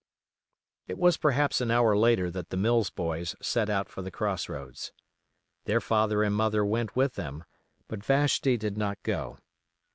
[0.87, 4.49] It was perhaps an hour later that the Mills boys set out for the Cross
[4.49, 4.91] roads.
[5.65, 7.43] Their father and mother went with them;
[7.87, 9.37] but Vashti did not go.